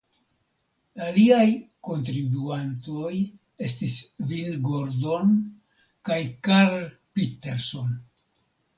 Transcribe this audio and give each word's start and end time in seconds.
Aliaj 1.07 1.43
kontribuantoj 1.89 3.13
estis 3.69 3.99
Vin 4.33 4.59
Gordon 4.67 5.39
kaj 6.11 6.21
Karl 6.51 6.85
Pitterson. 7.17 7.99